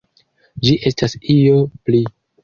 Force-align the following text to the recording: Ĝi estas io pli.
Ĝi 0.67 0.71
estas 0.89 1.13
io 1.33 1.59
pli. 1.91 2.01